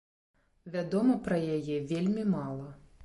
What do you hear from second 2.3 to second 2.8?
мала.